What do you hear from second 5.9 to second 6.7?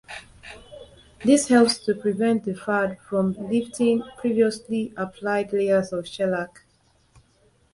of shellac.